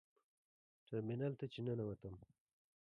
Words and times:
ټرمینل 0.87 1.33
ته 1.39 1.45
چې 1.53 1.59
ننوتم. 1.65 2.15